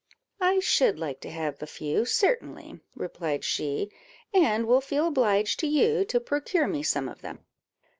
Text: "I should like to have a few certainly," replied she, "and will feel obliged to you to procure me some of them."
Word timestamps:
"I 0.39 0.57
should 0.57 0.97
like 0.97 1.19
to 1.21 1.29
have 1.29 1.61
a 1.61 1.67
few 1.67 2.05
certainly," 2.05 2.79
replied 2.95 3.43
she, 3.43 3.91
"and 4.33 4.65
will 4.65 4.81
feel 4.81 5.05
obliged 5.09 5.59
to 5.59 5.67
you 5.67 6.05
to 6.05 6.19
procure 6.19 6.65
me 6.65 6.81
some 6.81 7.07
of 7.07 7.21
them." 7.21 7.45